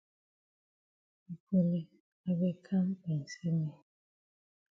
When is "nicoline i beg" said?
1.27-2.57